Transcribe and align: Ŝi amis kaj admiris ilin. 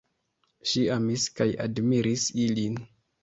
Ŝi 0.69 0.81
amis 0.95 1.25
kaj 1.41 1.47
admiris 1.67 2.27
ilin. 2.47 2.81